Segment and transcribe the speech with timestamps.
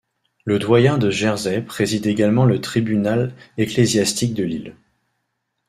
[0.45, 4.75] Le doyen de Jersey préside également le tribunal ecclésiastique de l'île.